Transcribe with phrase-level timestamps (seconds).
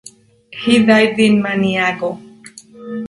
[0.63, 2.17] He died in Maniago.